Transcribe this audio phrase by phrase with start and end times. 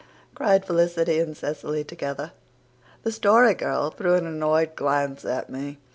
[0.33, 2.31] cried Felicity and Cecily together.
[3.03, 5.77] The Story Girl threw an annoyed glance at me.